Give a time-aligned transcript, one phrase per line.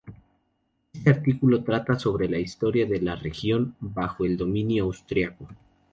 [0.95, 5.47] Este artículo trata sobre la historia de la región bajo el dominio austríaco.